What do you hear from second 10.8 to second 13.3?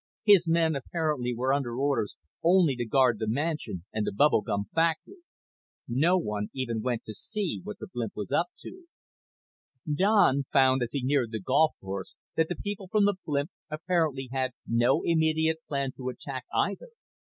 as he neared the golf course that the people from the